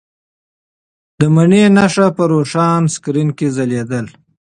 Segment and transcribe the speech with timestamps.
[1.19, 4.11] د مڼې نښه په روښانه سکرین کې ځلېدله.